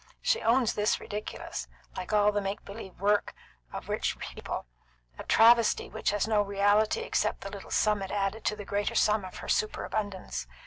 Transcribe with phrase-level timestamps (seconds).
[0.23, 3.35] She owns this ridiculous, like all the make believe work
[3.71, 4.65] of rich people;
[5.19, 8.95] a travesty which has no reality except the little sum it added to the greater
[8.95, 10.47] sum of her superabundance.